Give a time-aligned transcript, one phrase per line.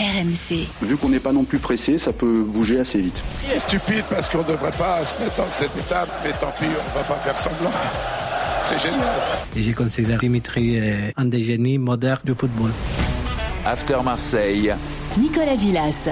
[0.00, 0.66] RMC.
[0.80, 3.20] Vu qu'on n'est pas non plus pressé, ça peut bouger assez vite.
[3.44, 6.64] C'est stupide parce qu'on ne devrait pas se mettre dans cette étape, mais tant pis,
[6.64, 7.70] on ne va pas faire semblant.
[8.62, 9.00] C'est génial.
[9.54, 12.70] Et j'ai considéré Dimitri euh, un des génies modernes du football.
[13.66, 14.72] After Marseille.
[15.18, 16.08] Nicolas Villas.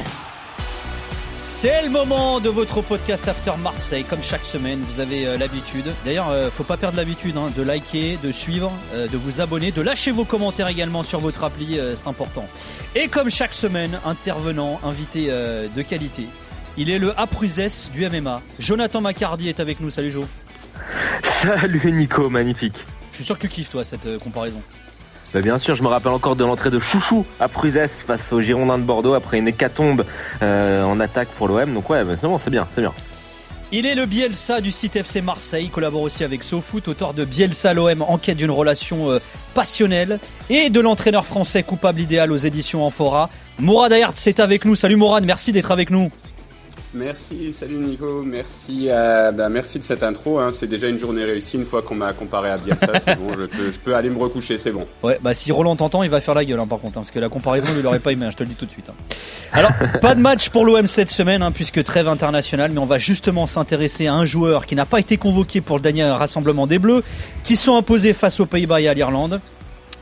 [1.61, 4.05] C'est le moment de votre podcast After Marseille.
[4.05, 5.93] Comme chaque semaine, vous avez euh, l'habitude.
[6.05, 9.73] D'ailleurs, euh, faut pas perdre l'habitude hein, de liker, de suivre, euh, de vous abonner,
[9.73, 12.47] de lâcher vos commentaires également sur votre appli, c'est important.
[12.95, 16.29] Et comme chaque semaine, intervenant, invité de qualité.
[16.77, 18.41] Il est le Apruzès du MMA.
[18.61, 19.91] Jonathan Macardy est avec nous.
[19.91, 20.25] Salut Jo.
[21.25, 22.77] Salut Nico, magnifique.
[23.11, 24.63] Je suis sûr que tu kiffes toi cette comparaison.
[25.35, 28.41] Bah bien sûr, je me rappelle encore de l'entrée de Chouchou à Pruzès face aux
[28.41, 30.07] Girondins de Bordeaux après une hécatombe
[30.41, 31.75] euh, en attaque pour l'OM.
[31.75, 32.95] Donc ouais, bah c'est bon, c'est bien, c'est bien.
[33.71, 37.27] Il est le Bielsa du site FC Marseille, il collabore aussi avec SoFoot, auteur de
[37.27, 39.19] Bielsa l'OM, enquête d'une relation euh,
[39.53, 43.29] passionnelle, et de l'entraîneur français coupable idéal aux éditions Amphora.
[43.59, 44.77] Mourad Ayart, c'est avec nous.
[44.77, 46.11] Salut Mourad, merci d'être avec nous.
[46.95, 50.39] Merci, salut Nico, merci, euh, bah, merci de cette intro.
[50.39, 50.51] Hein.
[50.53, 52.99] C'est déjà une journée réussie une fois qu'on m'a comparé à Bielsa.
[53.05, 54.87] c'est bon, je peux, aller me recoucher, c'est bon.
[55.03, 57.11] Ouais, bah si Roland t'entend, il va faire la gueule hein, par contre, hein, parce
[57.11, 58.91] que la comparaison, il l'aurait pas aimé, je te le dis tout de suite.
[59.53, 63.47] Alors, pas de match pour l'OM cette semaine, puisque trêve internationale, mais on va justement
[63.47, 67.03] s'intéresser à un joueur qui n'a pas été convoqué pour le dernier rassemblement des Bleus,
[67.45, 69.41] qui sont imposés face aux Pays-Bas et à l'Irlande.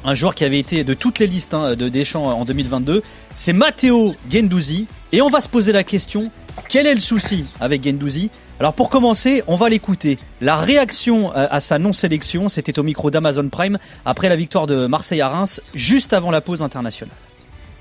[0.05, 3.03] Un joueur qui avait été de toutes les listes hein, de Deschamps en 2022,
[3.35, 4.87] c'est Matteo Gendouzi.
[5.13, 6.31] Et on va se poser la question,
[6.69, 8.31] quel est le souci avec Gendouzi?
[8.59, 10.19] Alors pour commencer, on va l'écouter.
[10.41, 14.87] La réaction euh, à sa non-sélection, c'était au micro d'Amazon Prime après la victoire de
[14.87, 17.15] Marseille à Reims, juste avant la pause internationale.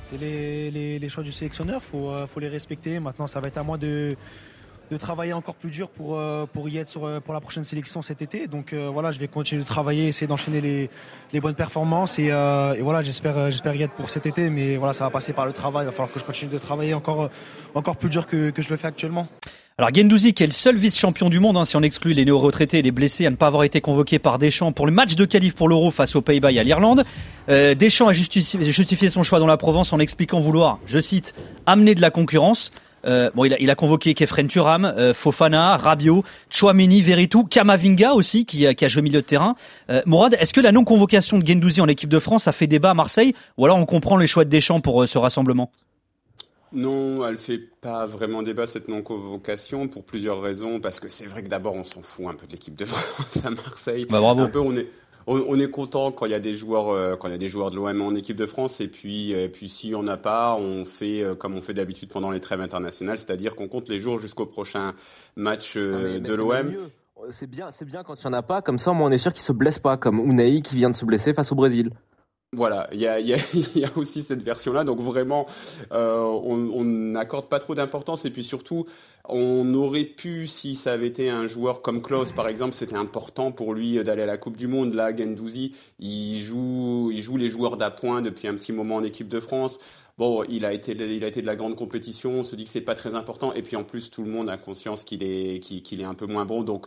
[0.03, 2.99] C'est les, choix du sélectionneur, il euh, faut les respecter.
[2.99, 4.15] Maintenant, ça va être à moi de,
[4.91, 7.63] de travailler encore plus dur pour, euh, pour y être sur, euh, pour la prochaine
[7.63, 8.47] sélection cet été.
[8.47, 10.89] Donc euh, voilà, je vais continuer de travailler, essayer d'enchaîner les,
[11.33, 12.19] les bonnes performances.
[12.19, 12.29] Et,
[12.81, 14.49] voilà, j'espère j'espère y être pour cet été.
[14.49, 15.83] Mais voilà, ça va passer par le travail.
[15.83, 17.29] Il va falloir que je continue de travailler encore,
[17.73, 19.27] encore plus dur que, que je le fais actuellement.
[19.77, 22.79] Alors Gendouzi qui est le seul vice-champion du monde, hein, si on exclut les néo-retraités
[22.79, 25.25] et les blessés, à ne pas avoir été convoqué par Deschamps pour le match de
[25.25, 27.03] qualif pour l'Euro face aux Pays-Bas et à l'Irlande.
[27.49, 31.33] Deschamps a justifié, justifié son choix dans la Provence en expliquant vouloir, je cite,
[31.65, 32.71] amener de la concurrence.
[33.05, 38.13] Euh, bon, il a, il a convoqué Kefren Turam, euh, Fofana, Rabiot, Chouameni, Veritou, Kamavinga
[38.13, 39.55] aussi qui, a- qui a joué milieu de terrain.
[39.89, 42.91] Euh, Mourad, est-ce que la non-convocation de Gendouzi en équipe de France a fait débat
[42.91, 45.71] à Marseille ou alors on comprend les choix de Deschamps pour ce rassemblement?
[46.73, 50.79] Non, elle fait pas vraiment débat cette non-convocation pour plusieurs raisons.
[50.81, 53.45] Parce que c'est vrai que d'abord, on s'en fout un peu de l'équipe de France
[53.45, 54.05] à Marseille.
[54.09, 54.41] Bah bravo.
[54.41, 54.87] Un peu, on est,
[55.27, 57.37] on, on est content quand il y a des joueurs, euh, quand il y a
[57.39, 58.81] des joueurs de l'OM en équipe de France.
[58.81, 61.73] Et puis, euh, puis s'il y en a pas, on fait euh, comme on fait
[61.73, 64.93] d'habitude pendant les trêves internationales, c'est-à-dire qu'on compte les jours jusqu'au prochain
[65.35, 66.75] match euh, mais- mais de l'OM.
[67.31, 68.61] C'est bien, c'est bien quand il y en a pas.
[68.61, 70.95] Comme ça, moi, on est sûr qu'ils se blessent pas, comme Unai qui vient de
[70.95, 71.89] se blesser face au Brésil.
[72.55, 73.37] Voilà, il y a, y, a,
[73.75, 74.85] y a aussi cette version-là.
[74.85, 75.45] Donc vraiment,
[75.91, 78.25] euh, on n'accorde pas trop d'importance.
[78.25, 78.85] Et puis surtout,
[79.27, 83.51] on aurait pu, si ça avait été un joueur comme Klaus, par exemple, c'était important
[83.51, 84.93] pour lui d'aller à la Coupe du Monde.
[84.93, 89.27] Là, Gendouzi, il joue, il joue les joueurs d'appoint depuis un petit moment en équipe
[89.27, 89.79] de France.
[90.17, 92.39] Bon, il a été, il a été de la grande compétition.
[92.39, 93.53] On se dit que c'est pas très important.
[93.53, 96.25] Et puis en plus, tout le monde a conscience qu'il est, qu'il est un peu
[96.25, 96.63] moins bon.
[96.63, 96.85] Donc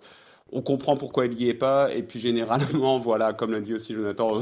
[0.52, 3.94] on comprend pourquoi il y est pas, et puis généralement, voilà, comme l'a dit aussi
[3.94, 4.40] Jonathan, on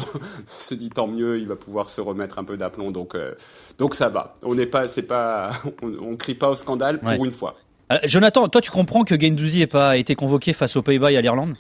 [0.61, 3.35] se dit tant mieux, il va pouvoir se remettre un peu d'aplomb, donc euh,
[3.79, 4.37] donc ça va.
[4.43, 5.51] On n'est pas, c'est pas,
[5.83, 7.19] on, on crie pas au scandale pour Ouais.
[7.19, 7.57] une fois.
[7.93, 11.17] Euh, Jonathan, toi tu comprends que Gendouzi n'ait pas été convoqué face aux Pays-Bas et
[11.17, 11.55] à l'Irlande?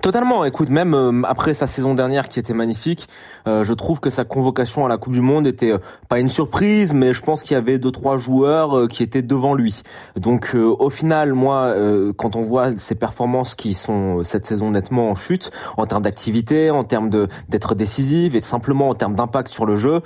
[0.00, 0.44] Totalement.
[0.44, 3.08] Écoute, même euh, après sa saison dernière qui était magnifique,
[3.46, 5.78] euh, je trouve que sa convocation à la Coupe du Monde était euh,
[6.08, 9.22] pas une surprise, mais je pense qu'il y avait deux trois joueurs euh, qui étaient
[9.22, 9.82] devant lui.
[10.16, 14.70] Donc euh, au final, moi, euh, quand on voit ses performances qui sont cette saison
[14.70, 19.14] nettement en chute en termes d'activité, en termes de d'être décisive et simplement en termes
[19.14, 20.00] d'impact sur le jeu,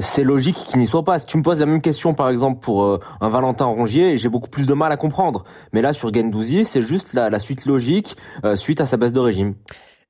[0.00, 1.18] c'est logique qu'il n'y soit pas.
[1.18, 4.50] Si tu me poses la même question par exemple pour un Valentin Rongier, j'ai beaucoup
[4.50, 5.44] plus de mal à comprendre.
[5.72, 8.16] Mais là sur Gendouzi, c'est juste la, la suite logique
[8.56, 9.54] suite à sa baisse de régime.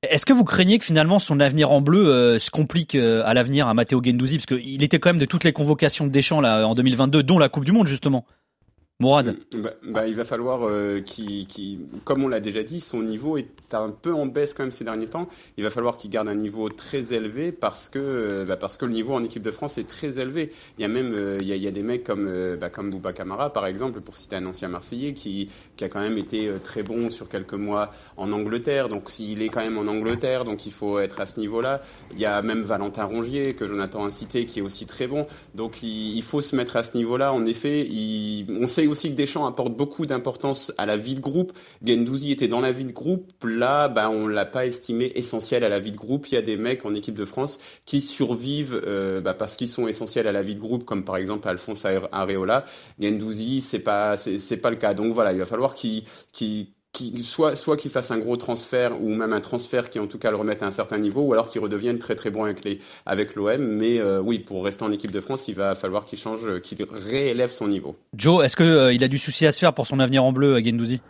[0.02, 3.32] Est-ce que vous craignez que finalement son avenir en bleu euh, se complique euh, à
[3.32, 4.38] l'avenir à Matteo Gendouzi?
[4.38, 7.38] Parce qu'il était quand même de toutes les convocations de Deschamps là, en 2022, dont
[7.38, 8.26] la Coupe du Monde justement.
[9.00, 11.46] Mourad Bah, bah, il va falloir euh, qu'il,
[12.04, 14.84] comme on l'a déjà dit, son niveau est un peu en baisse quand même ces
[14.84, 15.26] derniers temps.
[15.56, 18.84] Il va falloir qu'il garde un niveau très élevé parce que, euh, bah, parce que
[18.84, 20.52] le niveau en équipe de France est très élevé.
[20.78, 23.12] Il y a même, euh, il y a, il des mecs comme, euh, comme Bouba
[23.12, 26.58] Camara par exemple, pour citer un ancien Marseillais qui, qui a quand même été euh,
[26.60, 28.88] très bon sur quelques mois en Angleterre.
[28.88, 31.80] Donc s'il est quand même en Angleterre, donc il faut être à ce niveau-là.
[32.12, 35.22] Il y a même Valentin Rongier que Jonathan a cité qui est aussi très bon.
[35.56, 37.32] Donc il, il faut se mettre à ce niveau-là.
[37.32, 41.20] En effet, il- on sait aussi que Deschamps apporte beaucoup d'importance à la vie de
[41.20, 41.52] groupe.
[41.84, 43.32] Gendouzi était dans la vie de groupe.
[43.44, 46.28] Là, bah, on l'a pas estimé essentiel à la vie de groupe.
[46.28, 49.68] Il y a des mecs en équipe de France qui survivent euh, bah, parce qu'ils
[49.68, 52.64] sont essentiels à la vie de groupe, comme par exemple Alphonse Areola.
[53.00, 54.16] Gendouzi, c'est pas,
[54.62, 54.94] pas le cas.
[54.94, 56.04] Donc voilà, il va falloir qu'il
[57.22, 60.36] soit qu'il fasse un gros transfert ou même un transfert qui en tout cas le
[60.36, 63.34] remette à un certain niveau ou alors qu'il redevienne très très bon avec les avec
[63.34, 66.60] l'OM mais euh, oui pour rester en équipe de France il va falloir qu'il change
[66.60, 67.96] qu'il réélève son niveau.
[68.16, 70.62] Joe est-ce que euh, a du souci à se faire pour son avenir en bleu
[70.62, 71.00] Gendouzi?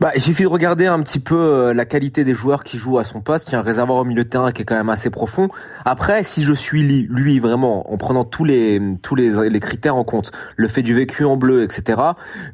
[0.00, 2.98] Bah, il suffit de regarder un petit peu euh, la qualité des joueurs qui jouent
[2.98, 4.88] à son poste, qui a un réservoir au milieu de terrain qui est quand même
[4.88, 5.48] assez profond.
[5.84, 10.32] Après, si je suis lui vraiment en prenant tous les tous les, critères en compte,
[10.56, 12.00] le fait du vécu en bleu, etc.,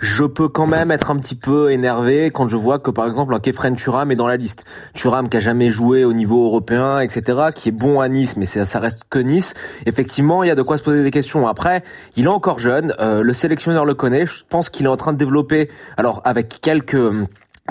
[0.00, 3.32] je peux quand même être un petit peu énervé quand je vois que par exemple
[3.32, 4.64] un Kefren Turam est dans la liste.
[4.92, 8.46] Turam qui a jamais joué au niveau européen, etc., qui est bon à Nice, mais
[8.46, 9.54] ça reste que Nice.
[9.86, 11.46] Effectivement, il y a de quoi se poser des questions.
[11.46, 11.84] Après,
[12.16, 14.26] il est encore jeune, euh, le sélectionneur le connaît.
[14.26, 16.96] Je pense qu'il est en train de développer, alors avec quelques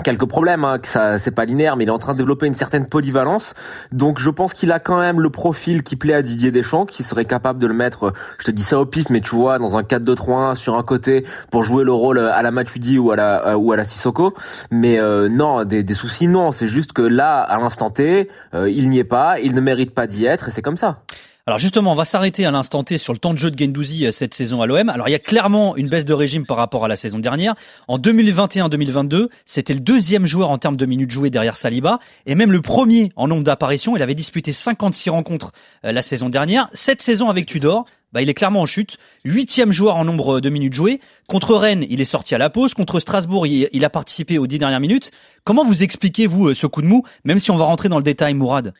[0.02, 2.46] quelques problèmes, hein, que ça c'est pas linéaire, mais il est en train de développer
[2.46, 3.54] une certaine polyvalence.
[3.92, 7.02] Donc je pense qu'il a quand même le profil qui plaît à Didier Deschamps, qui
[7.02, 9.76] serait capable de le mettre, je te dis ça au pif, mais tu vois, dans
[9.76, 13.46] un 4-2-3-1 sur un côté pour jouer le rôle à la Matuidi ou à la
[13.46, 14.34] euh, ou à la Sissoko.
[14.70, 18.70] Mais euh, non, des, des, soucis non, c'est juste que là, à l'instant T, euh,
[18.70, 21.02] il n'y est pas, il ne mérite pas d'y être, et c'est comme ça.
[21.48, 24.04] Alors justement, on va s'arrêter à l'instant T sur le temps de jeu de Gendouzi
[24.04, 24.88] euh, cette saison à l'OM.
[24.88, 27.54] Alors il y a clairement une baisse de régime par rapport à la saison dernière.
[27.86, 32.50] En 2021-2022, c'était le deuxième joueur en termes de minutes jouées derrière Saliba et même
[32.50, 33.96] le premier en nombre d'apparitions.
[33.96, 35.52] Il avait disputé 56 rencontres
[35.84, 36.68] euh, la saison dernière.
[36.72, 38.96] Cette saison avec Tudor, bah, il est clairement en chute.
[39.24, 41.00] Huitième joueur en nombre de minutes jouées.
[41.28, 42.74] Contre Rennes, il est sorti à la pause.
[42.74, 45.12] Contre Strasbourg, il a participé aux dix dernières minutes.
[45.44, 47.98] Comment vous expliquez, vous, euh, ce coup de mou, même si on va rentrer dans
[47.98, 48.74] le détail, Mourad?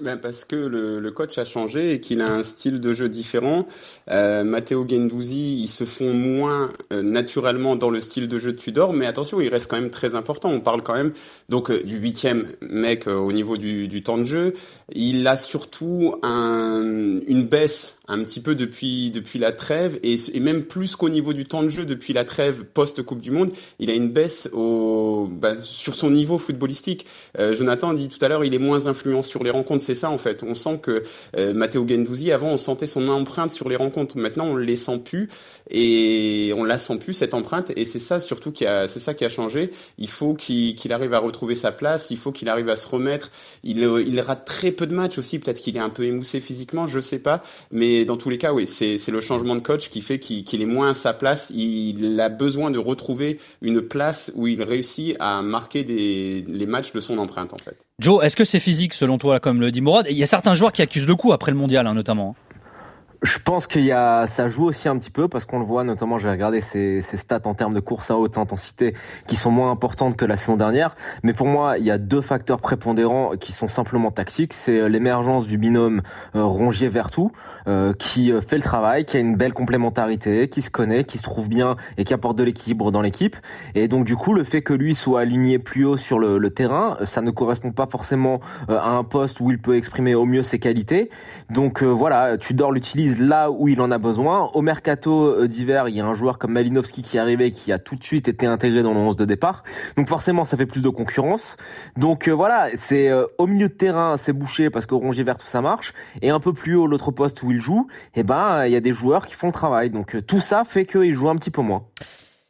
[0.00, 3.08] Ben parce que le, le, coach a changé et qu'il a un style de jeu
[3.08, 3.66] différent.
[4.10, 8.58] Euh, Matteo Gendouzi, ils se font moins euh, naturellement dans le style de jeu de
[8.58, 10.50] Tudor, mais attention, il reste quand même très important.
[10.50, 11.12] On parle quand même
[11.48, 14.54] donc euh, du huitième mec euh, au niveau du, du, temps de jeu.
[14.92, 16.82] Il a surtout un,
[17.26, 21.32] une baisse un petit peu depuis depuis la trêve et, et même plus qu'au niveau
[21.32, 23.50] du temps de jeu depuis la trêve post Coupe du Monde.
[23.78, 27.06] Il a une baisse au, bah, sur son niveau footballistique.
[27.38, 30.18] Jonathan dit tout à l'heure, il est moins influent sur les rencontres c'est ça en
[30.18, 30.42] fait.
[30.42, 31.02] On sent que
[31.36, 34.18] euh, Matteo Gendouzi, avant, on sentait son empreinte sur les rencontres.
[34.18, 35.28] Maintenant, on ne les sent plus
[35.70, 37.72] et on la sent plus cette empreinte.
[37.76, 39.70] Et c'est ça surtout qui a, c'est ça qui a changé.
[39.98, 42.10] Il faut qu'il arrive à retrouver sa place.
[42.10, 43.30] Il faut qu'il arrive à se remettre.
[43.62, 45.38] Il, euh, il rate très peu de matchs aussi.
[45.38, 47.42] Peut-être qu'il est un peu émoussé physiquement, je sais pas.
[47.70, 50.66] Mais dans tous les cas, oui, c'est le changement de coach qui fait qu'il est
[50.66, 51.50] moins à sa place.
[51.54, 56.92] Il a besoin de retrouver une place où il réussit à marquer des, les matchs
[56.92, 57.76] de son empreinte en fait.
[58.00, 60.54] Joe, est-ce que c'est physique selon toi, comme le dit Mourad Il y a certains
[60.54, 62.34] joueurs qui accusent le coup après le mondial, hein, notamment.
[63.24, 65.82] Je pense qu'il y a, ça joue aussi un petit peu parce qu'on le voit
[65.82, 66.18] notamment.
[66.18, 68.94] J'ai regardé ces, ces, stats en termes de course à haute intensité
[69.26, 70.94] qui sont moins importantes que la saison dernière.
[71.22, 74.52] Mais pour moi, il y a deux facteurs prépondérants qui sont simplement tactiques.
[74.52, 76.02] C'est euh, l'émergence du binôme
[76.34, 77.32] euh, Rongier-Vertou
[77.66, 81.16] euh, qui euh, fait le travail, qui a une belle complémentarité, qui se connaît, qui
[81.16, 83.36] se trouve bien et qui apporte de l'équilibre dans l'équipe.
[83.74, 86.50] Et donc du coup, le fait que lui soit aligné plus haut sur le, le
[86.50, 90.42] terrain, ça ne correspond pas forcément à un poste où il peut exprimer au mieux
[90.42, 91.08] ses qualités.
[91.48, 94.50] Donc voilà, Tudor l'utilise là où il en a besoin.
[94.54, 97.72] Au mercato euh, d'hiver, il y a un joueur comme Malinowski qui est arrivé, qui
[97.72, 99.64] a tout de suite été intégré dans le 11 de départ.
[99.96, 101.56] Donc forcément, ça fait plus de concurrence.
[101.96, 105.38] Donc euh, voilà, c'est euh, au milieu de terrain, c'est bouché parce que Rongier vert
[105.38, 105.92] tout ça marche.
[106.22, 108.80] Et un peu plus haut, l'autre poste où il joue, eh ben il y a
[108.80, 109.90] des joueurs qui font le travail.
[109.90, 111.86] Donc tout ça fait qu'il joue un petit peu moins.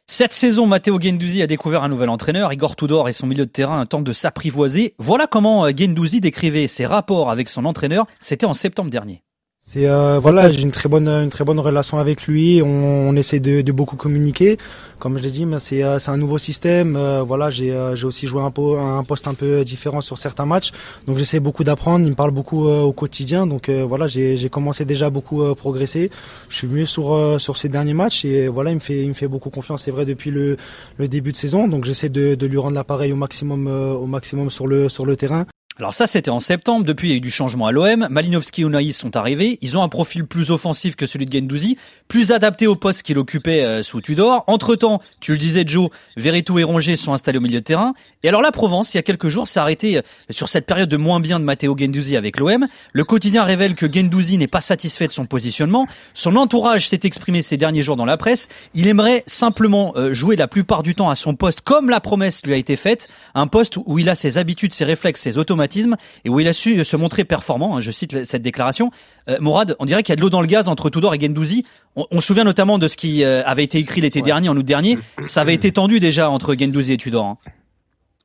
[0.07, 2.53] Cette saison, Matteo Gendouzi a découvert un nouvel entraîneur.
[2.53, 4.93] Igor Tudor et son milieu de terrain tentent de s'apprivoiser.
[4.99, 8.05] Voilà comment Gendouzi décrivait ses rapports avec son entraîneur.
[8.19, 9.24] C'était en septembre dernier.
[9.67, 12.61] C'est euh, voilà, j'ai une très bonne une très bonne relation avec lui.
[12.63, 14.59] On, on essaie de, de, beaucoup communiquer.
[14.99, 16.95] Comme je l'ai dit, euh, c'est un nouveau système.
[16.95, 20.19] Euh, voilà, j'ai euh, j'ai aussi joué un, peu, un poste un peu différent sur
[20.19, 20.71] certains matchs.
[21.07, 22.05] Donc j'essaie beaucoup d'apprendre.
[22.05, 23.47] Il me parle beaucoup au quotidien.
[23.47, 26.11] Donc voilà, j'ai j'ai commencé déjà beaucoup progresser.
[26.47, 29.13] Je suis mieux sur sur ces derniers matchs et voilà, il me fait il me
[29.15, 29.81] fait beaucoup confiance.
[29.81, 30.57] C'est vrai depuis le
[30.97, 31.67] le début de saison.
[31.67, 35.15] Donc j'essaie de de lui rendre l'appareil au maximum au maximum sur le sur le
[35.15, 35.47] terrain.
[35.77, 36.85] Alors ça, c'était en septembre.
[36.85, 38.07] Depuis, il y a eu du changement à l'OM.
[38.09, 39.59] Malinowski et Unai sont arrivés.
[39.61, 41.77] Ils ont un profil plus offensif que celui de Gendouzi,
[42.07, 44.45] plus adapté au poste qu'il occupait euh, sous Tudor.
[44.47, 47.93] Entre-temps, tu le disais, Joe, Veretout et Rongier sont installés au milieu de terrain.
[48.23, 50.87] Et alors la Provence, il y a quelques jours, s'est arrêté euh, sur cette période
[50.87, 52.67] de moins bien de Matteo Gendouzi avec l'OM.
[52.93, 55.87] Le quotidien révèle que Gendouzi n'est pas satisfait de son positionnement.
[56.13, 58.47] Son entourage s'est exprimé ces derniers jours dans la presse.
[58.75, 62.45] Il aimerait simplement euh, jouer la plupart du temps à son poste comme la promesse
[62.45, 63.09] lui a été faite.
[63.33, 66.47] Un poste où il a ses habitudes, ses réflexes, ses automatismes automatisme et où il
[66.47, 67.77] a su se montrer performant.
[67.77, 68.91] Hein, je cite cette déclaration.
[69.29, 71.19] Euh, Mourad, on dirait qu'il y a de l'eau dans le gaz entre Tudor et
[71.19, 71.65] Gendouzi.
[71.95, 74.57] On, on se souvient notamment de ce qui euh, avait été écrit l'été dernier, en
[74.57, 74.97] août dernier.
[75.25, 77.25] Ça avait été tendu déjà entre Gendouzi et Tudor.
[77.25, 77.37] Hein.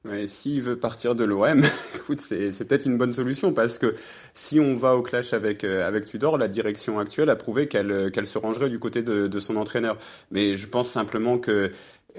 [0.07, 1.63] Ouais, S'il veut partir de l'OM,
[1.95, 3.95] écoute, c'est peut-être une bonne solution parce que
[4.33, 7.93] si on va au clash avec euh, avec Tudor, la direction actuelle a prouvé qu'elle
[7.93, 9.99] euh, qu'elle se rangerait du côté de, de son entraîneur.
[10.31, 11.71] Mais je pense simplement que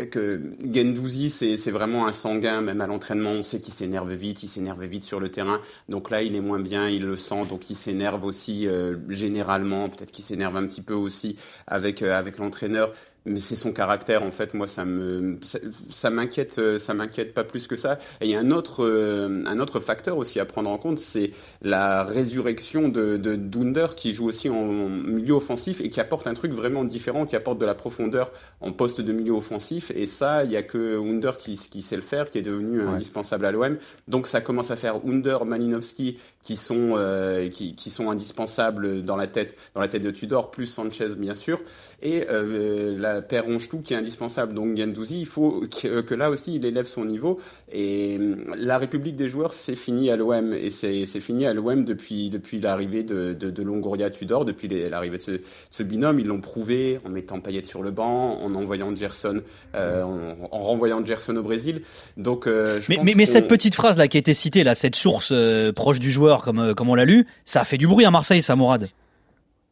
[0.10, 0.42] que
[0.74, 4.84] Gendouzi, c'est vraiment un sanguin, même à l'entraînement, on sait qu'il s'énerve vite, il s'énerve
[4.86, 5.62] vite sur le terrain.
[5.90, 9.90] Donc là, il est moins bien, il le sent, donc il s'énerve aussi euh, généralement.
[9.90, 11.36] Peut-être qu'il s'énerve un petit peu aussi
[11.68, 12.94] avec euh, avec l'entraîneur
[13.26, 14.54] mais c'est son caractère en fait.
[14.54, 15.60] Moi ça me ça,
[15.90, 18.00] ça m'inquiète euh, ça m'inquiète pas plus que ça.
[18.20, 20.98] Et il y a un autre euh, un autre facteur aussi à prendre en compte
[21.00, 26.26] c'est la résurrection de, de Dunder qui joue aussi en milieu offensif et qui apporte
[26.28, 29.92] un truc vraiment différent qui apporte de la profondeur en poste de milieu offensif.
[29.96, 32.82] Et ça il y a que Under qui, qui sait le faire qui est devenu
[32.82, 32.88] Ouais.
[32.88, 37.90] indispensable à l'OM donc ça commence à faire Under Malinowski qui sont euh, qui, qui
[37.92, 41.60] sont indispensables dans la tête dans la tête de Tudor plus Sanchez bien sûr
[42.02, 44.54] et euh, la paire Ronchetou qui est indispensable.
[44.54, 47.40] Donc Gendouzi, il faut que, que là aussi il élève son niveau.
[47.72, 51.54] Et euh, la République des joueurs, c'est fini à l'OM et c'est c'est fini à
[51.54, 56.20] l'OM depuis depuis l'arrivée de, de, de Longoria Tudor, depuis l'arrivée de ce, ce binôme.
[56.20, 59.38] Ils l'ont prouvé en mettant Payet sur le banc, en envoyant Gerson,
[59.76, 61.82] euh, en, en renvoyant Gerson au Brésil.
[62.18, 64.34] Donc euh, je Mais, pense mais, mais qu'on- cette petite phrase là qui a été
[64.34, 67.62] citée, là, cette source euh, proche du joueur, comme, euh, comme on l'a lu, ça
[67.62, 68.90] a fait du bruit à Marseille, ça, Mourad.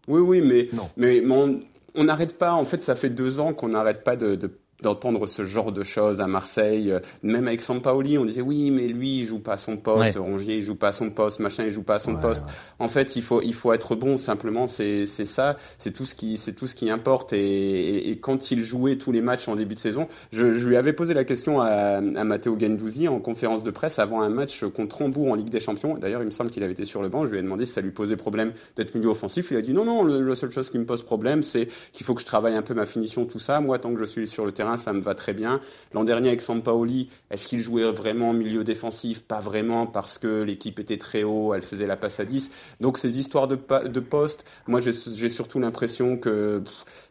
[0.08, 0.90] Oui, oui, mais, Non.
[0.98, 1.60] mais, mais on
[2.00, 2.54] on n'arrête pas.
[2.54, 4.50] En fait, ça fait deux ans qu'on n'arrête pas de,
[4.82, 6.94] d'entendre ce genre de choses à Marseille.
[7.24, 10.16] Même avec Sampaoli, on disait oui, mais lui, il joue pas à son poste.
[10.16, 10.22] Ouais.
[10.22, 11.40] Rongier, il joue pas à son poste.
[11.40, 12.44] Machin, il joue pas à son Ouais, poste.
[12.80, 14.18] En fait, il faut, il faut être bon.
[14.18, 15.58] Simplement, c'est, c'est ça.
[15.78, 17.34] C'est tout ce qui, c'est tout ce qui importe.
[17.34, 20.68] Et, et, et quand il jouait tous les matchs en début de saison, je, je
[20.68, 24.30] lui avais posé la question à, à Matteo Gendouzi en conférence de presse avant un
[24.30, 25.98] match contre Hambourg en Ligue des Champions.
[25.98, 27.26] D'ailleurs, il me semble qu'il avait été sur le banc.
[27.26, 29.50] Je lui ai demandé si ça lui posait problème d'être milieu offensif.
[29.52, 30.04] Il a dit non, non.
[30.04, 32.62] Le, la seule chose qui me pose problème, c'est qu'il faut que je travaille un
[32.62, 33.60] peu ma finition, tout ça.
[33.62, 35.60] Moi, tant que je suis sur le terrain, ça me va très bien.
[35.94, 39.22] L'an dernier avec Sampaoli, est-ce qu'il jouait vraiment en milieu défensif?
[39.22, 42.52] Pas vraiment parce que l'équipe était très haut, elle faisait la passe à 10.
[42.80, 43.58] Donc ces histoires de,
[43.88, 46.64] de poste, moi j'ai surtout l'impression que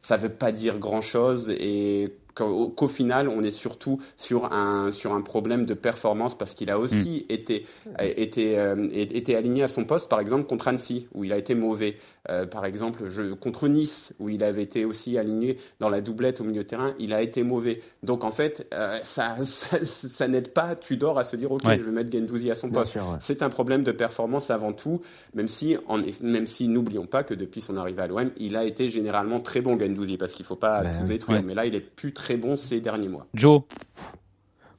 [0.02, 5.20] ça veut pas dire grand-chose et qu'au final on est surtout sur un sur un
[5.20, 7.66] problème de performance parce qu'il a aussi été
[7.98, 11.54] été euh, été aligné à son poste par exemple contre Annecy où il a été
[11.54, 11.96] mauvais
[12.30, 16.42] Euh, par exemple je, contre Nice où il avait été aussi aligné dans la doublette
[16.42, 20.28] au milieu de terrain il a été mauvais donc en fait euh, ça ça, ça
[20.28, 21.78] n'aide pas Tudor à se dire ok Ouais.
[21.78, 23.02] je vais mettre Gendouzi à son poste ouais.
[23.20, 25.00] c'est un problème de performance avant tout,
[25.34, 28.64] même si, en, même si n'oublions pas que depuis son arrivée à l'OM, il a
[28.64, 31.38] été généralement très bon Gendouzi, parce qu'il faut pas Ben tout détruire.
[31.38, 31.44] Ouais.
[31.44, 33.26] Mais là, il est plus très bon ces derniers mois.
[33.34, 33.62] Joe,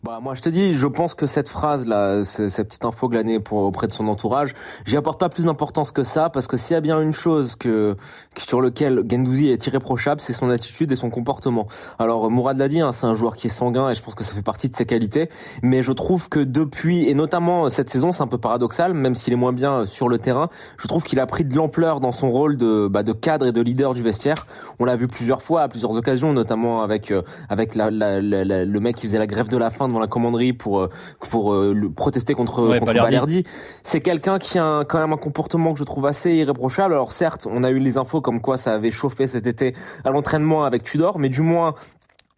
[0.01, 3.09] Bah moi je te dis, je pense que cette phrase là, ce- cette petite info
[3.09, 4.53] glanée pour auprès de son entourage,
[4.85, 7.57] j'y apporte pas plus d'importance que ça parce que s'il y a bien une chose
[7.57, 7.97] que,
[8.37, 11.67] sur lequel Gendouzi est irréprochable, c'est son attitude et son comportement.
[11.99, 14.23] Alors Mourad l'a dit, hein, c'est un joueur qui est sanguin et je pense que
[14.23, 15.29] ça fait partie de ses qualités,
[15.63, 19.33] mais je trouve que depuis et notamment cette saison, c'est un peu paradoxal, même s'il
[19.33, 22.31] est moins bien sur le terrain, je trouve qu'il a pris de l'ampleur dans son
[22.31, 24.47] rôle de bah, de cadre et de leader du vestiaire.
[24.79, 28.63] On l'a vu plusieurs fois à plusieurs occasions, notamment avec euh, avec la- la- la-
[28.63, 30.89] le mec qui faisait la grève de la faim devant la commanderie pour euh,
[31.29, 33.11] pour euh, le- protester contre, Ouais, contre Balerdi.
[33.15, 33.43] Balerdi.
[33.83, 36.93] C'est quelqu'un qui a un- quand même un comportement que je trouve assez irréprochable.
[36.93, 40.11] Alors certes, on a eu les infos comme quoi ça avait chauffé cet été à
[40.11, 41.75] l'entraînement avec Tudor, mais du moins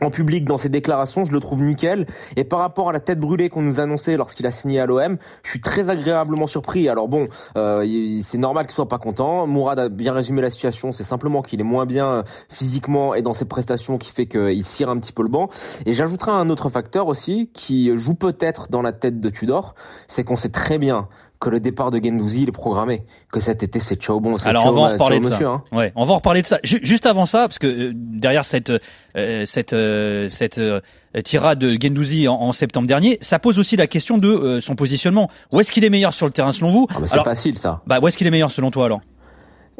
[0.02, 2.08] en public dans ses déclarations, je le trouve nickel.
[2.36, 5.18] Et par rapport à la tête brûlée qu'on nous annonçait lorsqu'il a signé à l'OM,
[5.44, 6.90] je suis très agréablement surpris.
[6.90, 7.28] Alors bon,
[7.58, 7.86] euh,
[8.24, 9.46] c'est normal qu'il soit pas content.
[9.46, 10.92] Mourad a bien résumé la situation.
[10.92, 14.66] C'est simplement qu'il est moins bien euh, physiquement et dans ses prestations qui fait qu'il
[14.66, 15.50] cire un petit peu le banc.
[15.86, 19.76] Et j'ajouterai un autre facteur aussi qui joue peut-être dans la tête de Tudor,
[20.08, 21.08] c'est qu'on sait très bien
[21.42, 24.62] que le départ de Gendouzi il est programmé, que cet été c'est ciao bon, Alors,
[24.64, 25.32] ciao, on va en reparler de ça.
[25.32, 25.48] monsieur.
[25.48, 25.64] Hein.
[25.74, 26.60] Ouais, on va en reparler de ça.
[26.64, 28.72] Ju- juste avant ça, parce que euh, derrière cette
[29.18, 30.62] euh, cette euh, cette
[31.26, 35.30] tirade de Gendouzi en, en septembre dernier, ça pose aussi la question de son positionnement.
[35.52, 36.88] Où est-ce qu'il est meilleur sur le terrain selon vous?
[36.92, 37.82] Ah bah, c'est facile ça.
[37.88, 39.02] bah, où est-ce qu'il est meilleur selon toi alors?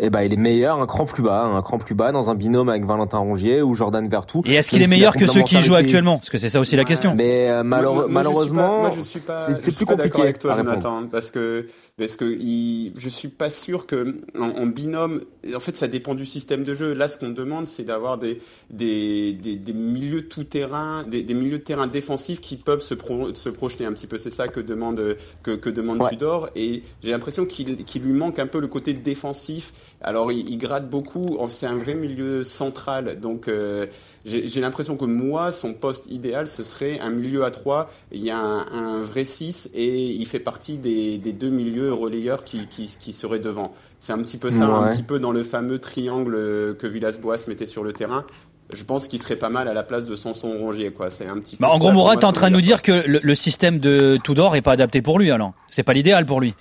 [0.04, 2.36] Eh ben, il est meilleur, un cran plus bas, un cran plus bas, dans un
[2.36, 4.42] binôme avec Valentin Rongier ou Jordan Vertou.
[4.46, 6.18] Et est-ce qu'il est meilleur que ceux qui jouent actuellement?
[6.18, 7.14] Parce que c'est ça aussi la question.
[7.16, 10.56] Mais euh, malheure- Moi- moi, malheureusement, c'est- plus compliqué avec toi.
[10.58, 11.68] Jonathan, parce que
[12.00, 15.22] parce que il, je suis pas sûr que en, en binôme,
[15.56, 16.94] en fait, ça dépend du système de jeu.
[16.94, 18.40] Là, ce qu'on demande, c'est d'avoir des
[18.72, 22.96] des, des des milieux tout terrain, des, des milieux de terrain défensifs qui peuvent se
[22.96, 24.18] pro- se projeter un petit peu.
[24.18, 26.10] C'est ça que demande que que demande Ouais.
[26.10, 29.72] Tudor, et j'ai l'impression qu'il qu'il lui manque un peu le côté défensif
[30.04, 33.86] Alors il, gratte beaucoup, c'est un vrai milieu central, donc euh,
[34.26, 38.32] j'ai l'impression que moi, son poste idéal, ce serait un milieu à 3, il y
[38.32, 43.40] a un, vrai 6 et il fait partie des, deux milieux relayeurs qui, qui, seraient
[43.40, 43.74] devant.
[44.00, 46.34] C'est un petit peu ça, un petit peu dans le fameux triangle
[46.78, 48.26] que Villas-Boas mettait sur le terrain.
[48.74, 51.10] Je pense qu'il serait pas mal à la place de Sanson Rongier quoi.
[51.10, 53.36] C'est un petit bah, en gros Mourad t'es en train de nous dire que le,
[53.36, 55.54] système de Tudor est pas adapté pour lui alors.
[55.68, 56.56] C'est pas l'idéal pour lui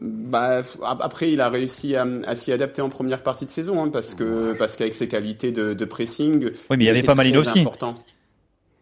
[0.00, 4.14] bah, après, il a réussi à, s'y adapter en première partie de saison, hein, parce
[4.14, 7.60] que parce qu'avec ses qualités de, pressing, oui, mais il y avait pas Malinowski.
[7.60, 7.94] Important.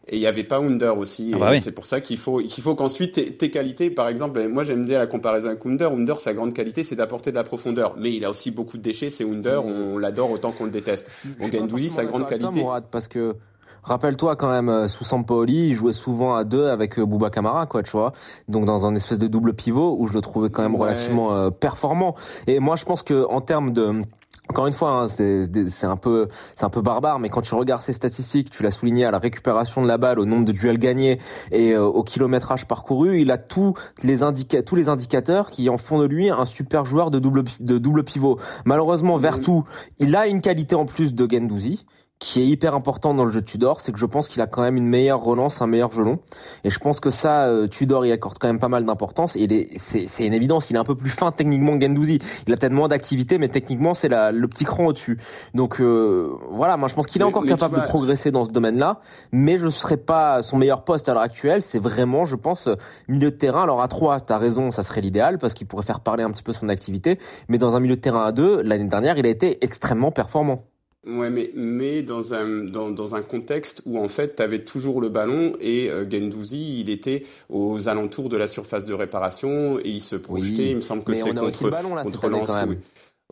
[0.08, 1.30] Et il n'y avait pas Under aussi.
[1.34, 4.64] Ah bah c'est pour ça qu'il faut, qu'il faut qu'ensuite tes, qualités, par exemple, moi
[4.64, 5.92] j'aime bien la comparaison avec Under.
[5.92, 7.94] Under, sa grande qualité, c'est d'apporter de la profondeur.
[7.96, 9.64] Mais il a aussi beaucoup de déchets, c'est Under.
[9.64, 11.08] On, l'adore autant qu'on le déteste.
[11.40, 12.64] On gagne sa grande qualité.
[12.90, 13.36] parce que
[13.82, 17.66] Rappelle-toi quand même, euh, sous Sampaoli, il jouait souvent à deux avec euh, Bouba Camara,
[17.66, 18.12] quoi, tu vois.
[18.48, 21.50] Donc dans un espèce de double pivot où je le trouvais quand même relativement euh,
[21.50, 22.14] performant.
[22.46, 24.02] Et moi, je pense que en termes de
[24.48, 27.80] encore une fois, hein, c'est un peu, c'est un peu barbare, mais quand tu regardes
[27.80, 30.78] ces statistiques, tu l'as souligné à la récupération de la balle, au nombre de duels
[30.78, 31.20] gagnés
[31.52, 34.18] et au kilométrage parcouru, il a tous les
[34.62, 38.04] tous les indicateurs qui en font de lui un super joueur de double, de double
[38.04, 38.38] pivot.
[38.66, 39.62] Malheureusement, Vertu,
[39.98, 41.86] il a une qualité en plus de Gendouzi
[42.22, 44.46] qui est hyper important dans le jeu de Tudor, c'est que je pense qu'il a
[44.46, 46.20] quand même une meilleure relance, un meilleur gelon.
[46.62, 49.34] Et je pense que ça, euh, Tudor y accorde quand même pas mal d'importance.
[49.34, 52.20] Et c'est une évidence, il est un peu plus fin techniquement que Gendouzi.
[52.46, 55.18] Il a peut-être moins d'activité, mais techniquement, c'est le petit cran au-dessus.
[55.52, 59.00] Donc euh, voilà, moi je pense qu'il est encore capable de progresser dans ce domaine-là.
[59.32, 61.60] Mais je ne serais pas son meilleur poste à l'heure actuelle.
[61.60, 62.68] C'est vraiment, je pense,
[63.08, 63.64] milieu de terrain.
[63.64, 66.30] Alors à 3, tu as raison, ça serait l'idéal parce qu'il pourrait faire parler un
[66.30, 67.18] petit peu son activité.
[67.48, 70.62] Mais dans un milieu de terrain à 2, l'année dernière, il a été extrêmement performant.
[71.04, 75.00] Ouais, mais, mais dans, un, dans, dans un contexte où en fait tu avais toujours
[75.00, 79.88] le ballon et euh, Gendouzi, il était aux alentours de la surface de réparation et
[79.88, 80.70] il se projetait.
[80.70, 82.50] Il me semble que c'est contre, contre Lens.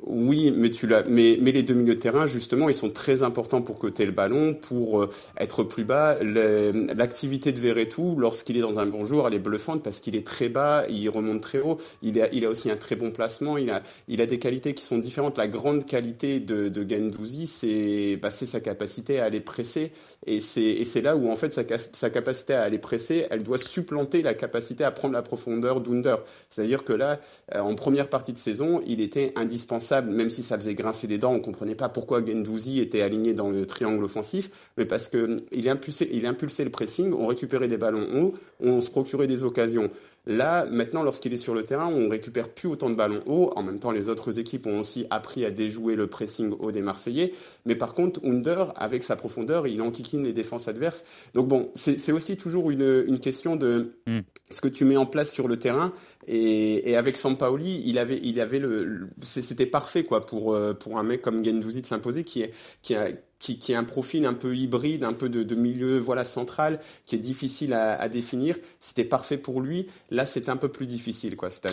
[0.07, 4.13] Oui, mais les deux milieux de terrain, justement, ils sont très importants pour côté le
[4.13, 6.17] ballon, pour euh, être plus bas.
[6.23, 10.27] L'activité de Verretou, lorsqu'il est dans un bon jour, elle est bluffante parce qu'il est
[10.27, 11.77] très bas, il remonte très haut.
[12.03, 13.59] Il a, aussi un très bon placement.
[13.59, 15.37] Il a, il a des qualités qui sont différentes.
[15.37, 19.93] La grande qualité de, de Gendouzi, c'est bah, sa capacité à aller presser.
[20.27, 24.23] Et c'est là où, en fait, sa, sa capacité à aller presser, elle doit supplanter
[24.23, 26.17] la capacité à prendre la profondeur d'Under.
[26.49, 27.21] C'est-à-dire que là,
[27.55, 31.19] euh, en première partie de saison, il était indispensable même si ça faisait grincer des
[31.19, 35.39] dents, on comprenait pas pourquoi Gendouzi était aligné dans le triangle offensif, mais parce que
[35.51, 39.91] il impulsait, impulsait le pressing, on récupérait des ballons hauts, on se procurait des occasions.
[40.27, 43.53] Là, maintenant, lorsqu'il est sur le terrain, on récupère plus autant de ballons hauts.
[43.57, 46.83] En même temps, les autres équipes ont aussi appris à déjouer le pressing haut des
[46.83, 47.33] Marseillais.
[47.65, 51.05] Mais par contre, Under, avec sa profondeur, il enquiquine les défenses adverses.
[51.35, 54.21] Donc bon, c'est aussi toujours une, une question de mm.
[54.51, 55.93] ce que tu mets en place sur le terrain.
[56.27, 60.99] Et, et avec Sampaoli, il avait, il avait le, c'était parfait quoi pour euh, pour
[60.99, 62.53] un mec comme Gendouzi de s'imposer, qui est
[62.83, 63.09] qui a
[63.41, 67.19] qui, est un profil un peu hybride, un peu de, milieu voilà central, qui est
[67.19, 68.57] difficile à, définir.
[68.79, 69.87] C'était parfait pour lui.
[70.11, 71.67] Là, c'est un peu plus difficile quoi cette.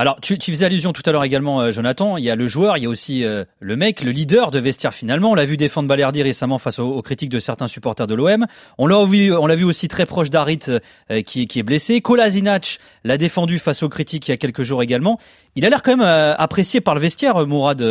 [0.00, 2.16] Alors, tu, faisais allusion tout à l'heure également, euh, Jonathan.
[2.18, 4.60] Il y a le joueur, il y a aussi euh, le mec, le leader de
[4.60, 5.32] vestiaire finalement.
[5.32, 8.46] On l'a vu défendre Balerdi récemment face aux, critiques de certains supporters de l'OM.
[8.78, 12.00] On l'a vu, on l'a vu aussi très proche d'Arit euh, qui, qui, est blessé.
[12.00, 15.18] Kolasinac l'a défendu face aux critiques il y a quelques jours également.
[15.56, 17.82] Il a l'air quand même apprécié par le vestiaire, Mourad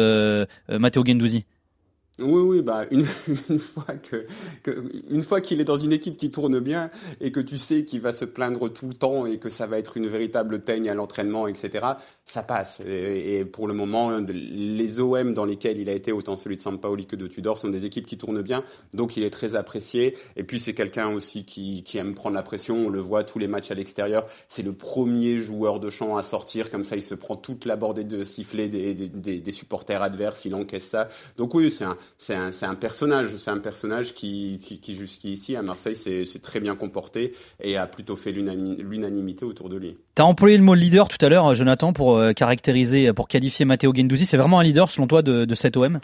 [0.69, 1.43] Matteo Gendouzi.
[2.19, 3.05] Oui, oui, bah une,
[3.49, 4.25] une fois que,
[4.63, 4.71] que
[5.07, 6.89] une fois qu'il est dans une équipe qui tourne bien
[7.21, 9.77] et que tu sais qu'il va se plaindre tout le temps et que ça va
[9.77, 11.85] être une véritable teigne à l'entraînement, etc.
[12.25, 12.81] Ça passe.
[12.83, 17.05] Et, pour le moment, les OM dans lesquels il a été, autant celui de Sampaoli
[17.05, 18.63] que de Tudor, sont des équipes qui tournent bien,
[18.95, 20.17] donc il est très apprécié.
[20.35, 22.87] Et puis c'est quelqu'un aussi qui, qui aime prendre la pression.
[22.87, 24.25] On le voit tous les matchs à l'extérieur.
[24.47, 26.95] C'est le premier joueur de champ à sortir comme ça.
[26.95, 30.45] Il se prend toute la bordée de sifflets des, des, des supporters adverses.
[30.45, 31.09] Il encaisse ça.
[31.37, 35.61] Donc oui, c'est un c'est un, personnage, c'est un personnage qui, qui, qui jusqu'ici à
[35.61, 39.97] Marseille s'est très bien comporté et a plutôt fait l'unanimité autour de lui.
[40.15, 43.65] Tu as employé le mot leader tout à l'heure, Jonathan, pour euh, caractériser, pour qualifier
[43.65, 44.25] Matteo Gendouzi.
[44.25, 45.99] C'est vraiment un leader selon toi de, de OM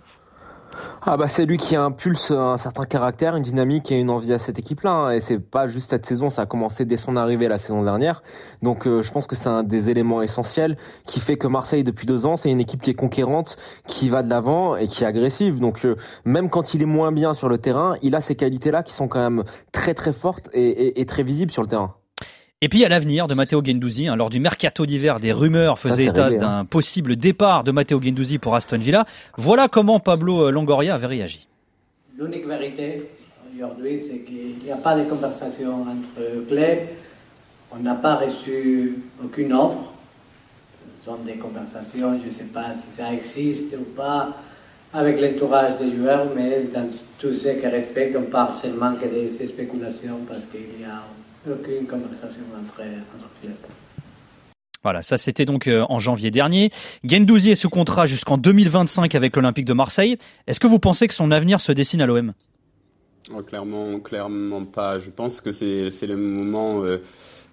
[1.01, 4.39] ah bah c'est lui qui impulse un certain caractère, une dynamique et une envie à
[4.39, 4.91] cette équipe-là.
[4.91, 5.11] Hein.
[5.11, 8.23] Et c'est pas juste cette saison, ça a commencé dès son arrivée la saison dernière.
[8.61, 12.07] Donc euh, je pense que c'est un des éléments essentiels qui fait que Marseille depuis
[12.07, 13.57] deux ans, c'est une équipe qui est conquérante,
[13.87, 15.59] qui va de l'avant et qui est agressive.
[15.59, 18.83] Donc euh, même quand il est moins bien sur le terrain, il a ces qualités-là
[18.83, 21.95] qui sont quand même très très fortes et, et très visibles sur le terrain.
[22.63, 26.05] Et puis à l'avenir de Matteo Gendouzi, hein, lors du mercato d'hiver, des rumeurs faisaient
[26.05, 26.37] état hein.
[26.37, 29.05] d'un possible départ de Matteo Gendouzi pour Aston Villa.
[29.35, 31.45] Voilà comment Pablo Longoria avait réagi.
[32.17, 33.09] L'unique vérité
[33.53, 36.87] aujourd'hui, c'est qu'il n'y a pas de conversation entre clubs.
[37.69, 39.91] On n'a pas reçu aucune offre.
[41.01, 44.29] Ce sont des conversations, je ne sais pas si ça existe ou pas
[44.93, 46.87] avec l'entourage des joueurs, mais dans
[47.19, 51.03] tout ce qui respecte, on parle seulement que des spéculations parce qu'il n'y a
[51.49, 53.55] aucune conversation entre, entre clubs.
[54.83, 56.69] Voilà, ça c'était donc euh, en janvier dernier.
[57.05, 60.17] Gendouzi est sous contrat jusqu'en 2025 avec l'Olympique de Marseille.
[60.45, 62.33] Est-ce que vous pensez que son avenir se dessine à l'OM
[63.33, 64.99] oh, Clairement, clairement pas.
[64.99, 67.01] Je pense que c'est le moment euh,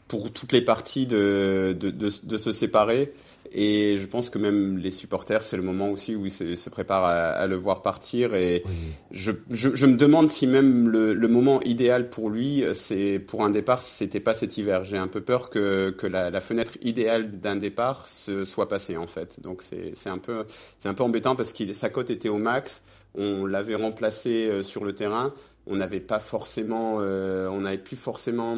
[0.08, 3.12] pour toutes les parties de, de, de, de se séparer.
[3.52, 6.70] Et je pense que même les supporters, c'est le moment aussi où ils se, se
[6.70, 8.34] préparent à, à, le voir partir.
[8.34, 8.72] Et oui.
[9.10, 13.44] je, je, je, me demande si même le, le moment idéal pour lui, c'est pour
[13.44, 14.84] un départ, c'était pas cet hiver.
[14.84, 18.96] J'ai un peu peur que, que la, la fenêtre idéale d'un départ se soit passée
[18.96, 19.40] en fait.
[19.40, 20.44] Donc c'est un peu
[20.78, 22.82] c'est un peu embêtant parce que sa cote était au max.
[23.16, 25.34] On l'avait remplacé euh, sur le terrain
[25.66, 28.56] on n'avait pas forcément, euh, on n'avait plus forcément,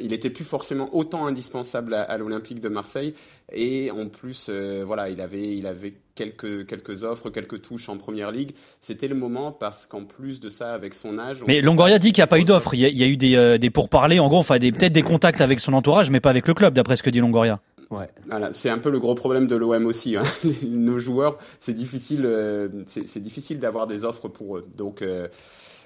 [0.00, 3.14] il était plus forcément autant indispensable à, à l'Olympique de Marseille.
[3.52, 7.96] Et en plus, euh, voilà, il avait, il avait quelques quelques offres, quelques touches en
[7.96, 8.52] première ligue.
[8.80, 11.42] C'était le moment parce qu'en plus de ça, avec son âge.
[11.46, 12.74] Mais Longoria dit qu'il n'y a pas eu d'offres.
[12.74, 15.40] Il, il, y a eu des, euh, des pourparlers, en gros, enfin, peut-être des contacts
[15.40, 17.60] avec son entourage, mais pas avec le club, d'après ce que dit Longoria.
[17.90, 18.08] Ouais.
[18.28, 20.16] Voilà, c'est un peu le gros problème de l'OM aussi.
[20.16, 20.22] Hein.
[20.66, 24.64] Nos joueurs, c'est difficile, euh, c'est difficile d'avoir des offres pour eux.
[24.76, 25.28] Donc euh,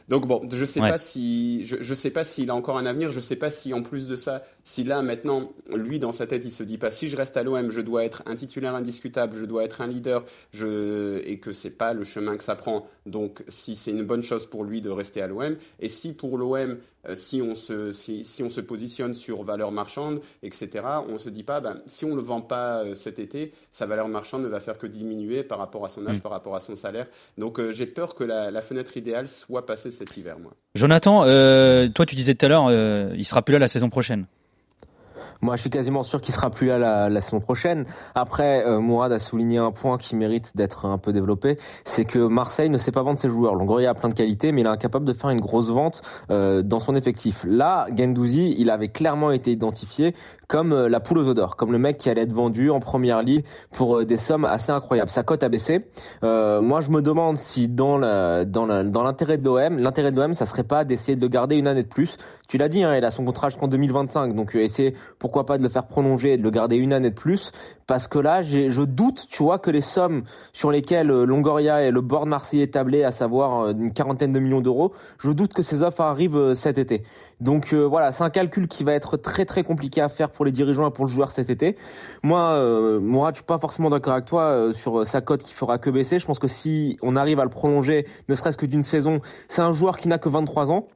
[0.08, 0.88] donc bon, je sais ouais.
[0.88, 3.74] pas si je, je sais pas s'il a encore un avenir, je sais pas si
[3.74, 6.90] en plus de ça, si là maintenant lui dans sa tête il se dit pas
[6.90, 9.86] si je reste à l'OM, je dois être un titulaire indiscutable, je dois être un
[9.86, 12.86] leader, je et que c'est pas le chemin que ça prend.
[13.04, 16.38] Donc si c'est une bonne chose pour lui de rester à l'OM et si pour
[16.38, 16.78] l'OM
[17.14, 20.84] si on se si, si, on se positionne sur valeur marchande, etc.
[21.08, 24.42] On se dit pas, ben, si on le vend pas cet été, sa valeur marchande
[24.42, 26.20] ne va faire que diminuer par rapport à son âge, mmh.
[26.20, 27.06] par rapport à son salaire.
[27.36, 30.52] Donc euh, j'ai peur que la, la, fenêtre idéale soit passée cet hiver, moi.
[30.74, 33.90] Jonathan, euh, toi tu disais tout à l'heure, euh, il sera plus là la saison
[33.90, 34.26] prochaine.
[35.40, 37.84] Moi, je suis quasiment sûr qu'il sera plus là la, la saison prochaine.
[38.14, 42.18] Après, euh, Mourad a souligné un point qui mérite d'être un peu développé, c'est que
[42.18, 43.54] Marseille ne sait pas vendre ses joueurs.
[43.54, 46.62] Longoria a plein de qualités, mais il est incapable de faire une grosse vente euh,
[46.62, 47.44] dans son effectif.
[47.46, 50.14] Là, Gendouzi, il avait clairement été identifié
[50.48, 53.22] comme euh, la poule aux odeurs, comme le mec qui allait être vendu en première
[53.22, 55.10] ligue pour euh, des sommes assez incroyables.
[55.10, 55.86] Sa cote a baissé.
[56.24, 60.10] Euh, moi, je me demande si dans la, dans la, dans l'intérêt de l'OM, l'intérêt
[60.10, 62.16] de l'OM, ça serait pas d'essayer de le garder une année de plus.
[62.48, 64.94] Tu l'as dit, hein, il a son contrat jusqu'en 2025, donc essayer
[65.28, 67.52] pourquoi pas de le faire prolonger et de le garder une année de plus,
[67.86, 70.22] parce que là, je doute, tu vois, que les sommes
[70.54, 74.94] sur lesquelles Longoria et le board marseillais tablé, à savoir une quarantaine de millions d'euros,
[75.18, 77.02] je doute que ces offres arrivent cet été.
[77.42, 80.46] Donc euh, voilà, c'est un calcul qui va être très très compliqué à faire pour
[80.46, 81.76] les dirigeants et pour le joueur cet été.
[82.22, 85.52] Moi, euh, Mourad, je suis pas forcément d'accord avec toi euh, sur sa cote qui
[85.52, 86.18] fera que baisser.
[86.18, 89.62] Je pense que si on arrive à le prolonger, ne serait-ce que d'une saison, c'est
[89.62, 90.88] un joueur qui n'a que 23 ans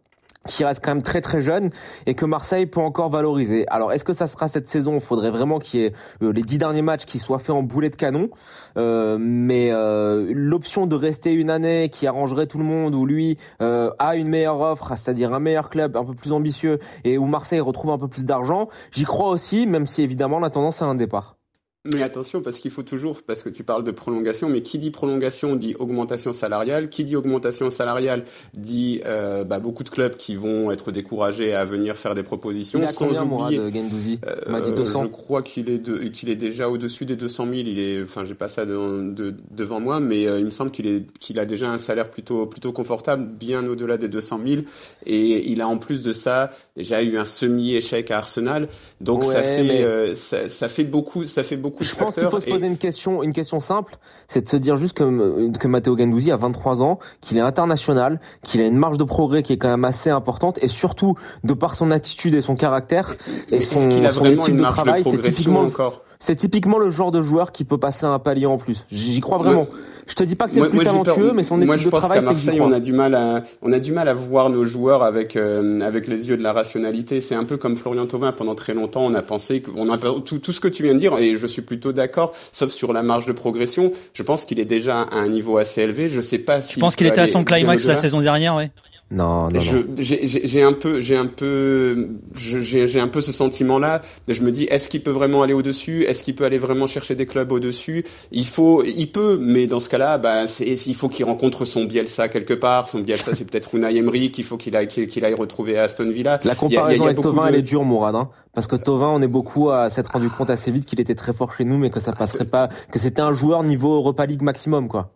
[0.46, 1.70] qui reste quand même très très jeune
[2.06, 3.66] et que Marseille peut encore valoriser.
[3.68, 4.94] Alors est-ce que ça sera cette saison?
[4.94, 7.62] Il faudrait vraiment qu'il y ait euh, les dix derniers matchs qui soient faits en
[7.62, 8.30] boulet de canon.
[8.76, 13.38] Euh, mais euh, l'option de rester une année qui arrangerait tout le monde, où lui
[13.60, 17.26] euh, a une meilleure offre, c'est-à-dire un meilleur club un peu plus ambitieux et où
[17.26, 20.84] Marseille retrouve un peu plus d'argent, j'y crois aussi, même si évidemment la tendance est
[20.84, 21.36] un départ.
[21.84, 24.92] Mais attention, parce qu'il faut toujours, parce que tu parles de prolongation, mais qui dit
[24.92, 26.88] prolongation dit augmentation salariale.
[26.88, 28.22] Qui dit augmentation salariale
[28.54, 32.78] dit euh, bah, beaucoup de clubs qui vont être découragés à venir faire des propositions.
[32.78, 35.02] Il a sans combien, oublier, Mourad, Gendouzi euh, 200.
[35.02, 37.56] Je crois qu'il est, de, qu'il est déjà au-dessus des 200 000.
[37.66, 40.70] Il est, enfin, j'ai pas ça de, de, devant moi, mais euh, il me semble
[40.70, 44.62] qu'il est, qu'il a déjà un salaire plutôt, plutôt confortable, bien au-delà des 200 000.
[45.06, 48.68] Et il a en plus de ça déjà eu un semi-échec à Arsenal.
[49.00, 50.14] Donc ouais, ça fait, mais...
[50.14, 52.68] ça, ça fait beaucoup, ça fait beaucoup je pense qu'il faut se poser et...
[52.68, 53.96] une question, une question simple,
[54.28, 58.20] c'est de se dire juste que, que Matteo Gandouzi a 23 ans, qu'il est international,
[58.42, 61.54] qu'il a une marge de progrès qui est quand même assez importante, et surtout de
[61.54, 63.16] par son attitude et son caractère
[63.50, 66.02] et son, qu a son vraiment éthique une de marge travail, de c'est typiquement, encore?
[66.22, 68.84] C'est typiquement le genre de joueur qui peut passer un palier en plus.
[68.92, 69.62] J'y crois vraiment.
[69.62, 69.68] Ouais.
[70.06, 71.84] Je te dis pas que c'est le plus moi, talentueux, mais son moi, éthique je
[71.86, 72.18] de pense travail.
[72.18, 75.02] qu'à Marseille, on a du mal à, on a du mal à voir nos joueurs
[75.02, 77.20] avec euh, avec les yeux de la rationalité.
[77.20, 78.30] C'est un peu comme Florian Thauvin.
[78.30, 80.98] Pendant très longtemps, on a pensé qu'on a tout, tout ce que tu viens de
[81.00, 83.90] dire, et je suis plutôt d'accord, sauf sur la marge de progression.
[84.12, 86.08] Je pense qu'il est déjà à un niveau assez élevé.
[86.08, 86.74] Je sais pas si.
[86.74, 88.66] Je pense qu'il était à son climax la saison dernière, oui.
[89.12, 94.00] Non, non, je, j'ai un peu, j'ai un peu, j'ai un peu ce sentiment-là.
[94.26, 96.06] Je me dis, est-ce qu'il peut vraiment aller au-dessus?
[96.12, 98.04] Est-ce qu'il peut aller vraiment chercher des clubs au-dessus?
[98.30, 102.28] Il faut, il peut, mais dans ce cas-là, bah, il faut qu'il rencontre son Bielsa
[102.28, 102.88] quelque part.
[102.88, 106.10] Son Bielsa, c'est peut-être Unai Emery qu'il faut qu'il aille, qu'il aille retrouver à Aston
[106.10, 106.38] Villa.
[106.44, 107.48] La comparaison avec Tovin, de...
[107.48, 108.14] elle est dure, Mourad.
[108.14, 111.14] Hein parce que Tovin, on est beaucoup à s'être rendu compte assez vite qu'il était
[111.14, 114.26] très fort chez nous, mais que ça passerait pas, que c'était un joueur niveau Europa
[114.26, 115.10] League maximum, quoi.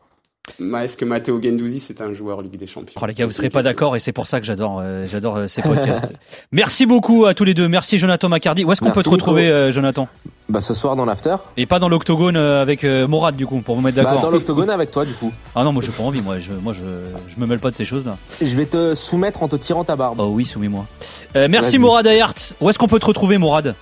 [0.60, 3.00] Est-ce que Matteo Gendouzi c'est un joueur Ligue des Champions?
[3.02, 5.36] Oh, Les gars, vous serez pas d'accord et c'est pour ça que j'adore, euh, j'adore
[5.36, 6.14] euh, ces podcasts.
[6.52, 7.68] Merci beaucoup à tous les deux.
[7.68, 8.64] Merci Jonathan Macardy.
[8.64, 10.08] Où est-ce qu'on peut te retrouver, euh, Jonathan?
[10.48, 11.36] Bah ce soir dans l'after.
[11.56, 14.14] Et pas dans l'octogone avec Morad du coup pour vous mettre d'accord.
[14.14, 15.32] Bah, dans l'octogone avec toi du coup.
[15.54, 16.20] Ah non, moi j'ai pas envie.
[16.22, 16.82] Moi, je, moi je,
[17.28, 18.16] je me mêle pas de ces choses-là.
[18.40, 20.20] Je vais te soumettre en te tirant ta barbe.
[20.20, 20.86] Oh oui, soumets-moi.
[21.34, 22.34] merci Morad Ayart.
[22.60, 23.74] Où est-ce qu'on peut te retrouver, Morad?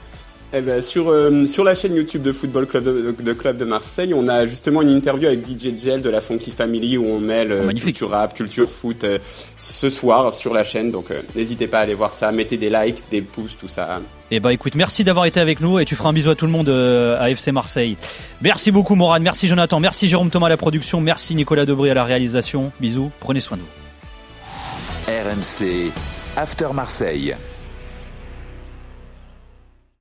[0.52, 2.85] Eh ben, sur, euh, sur la chaîne YouTube de Football Club
[3.20, 6.50] de, Club de Marseille, on a justement une interview avec DJ Gel de la Funky
[6.50, 9.18] Family où on mêle euh, culture rap, culture foot euh,
[9.57, 10.90] ce soir sur la chaîne.
[10.90, 14.00] Donc n'hésitez pas à aller voir ça, mettez des likes, des pouces, tout ça.
[14.30, 16.30] Et eh bah ben, écoute, merci d'avoir été avec nous et tu feras un bisou
[16.30, 17.96] à tout le monde à FC Marseille.
[18.40, 21.94] Merci beaucoup Morad, merci Jonathan, merci Jérôme Thomas à la production, merci Nicolas Debré à
[21.94, 22.70] la réalisation.
[22.80, 23.85] Bisous, prenez soin de vous.
[25.09, 25.92] RMC
[26.37, 27.35] After Marseille.